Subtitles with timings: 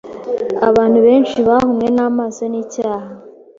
[0.69, 3.09] abantu benshi bahumwe amaso n’icyaha